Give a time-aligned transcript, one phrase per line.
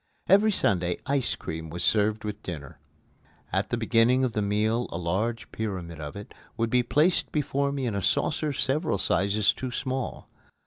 [0.27, 2.79] Every Sunday ice cream was served with dinner.
[3.51, 7.71] At the beginning of the meal a large pyramid of it would be placed before
[7.71, 10.27] me in a saucer several sizes too small.